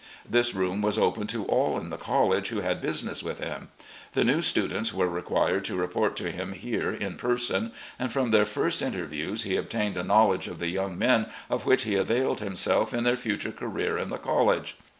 [0.27, 3.69] This room was open to all in the college who had business with him.
[4.13, 8.47] The new students were required to report to him here in person, and from their
[8.47, 12.95] first interviews he obtained a knowledge of the young men of which he availed himself
[12.95, 14.73] in their future career in the college.